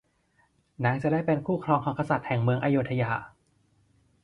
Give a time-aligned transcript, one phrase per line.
[0.83, 3.11] นางจะได้เป็นคู่ครองของกษัตริย์แห่งเมืองอโยธยา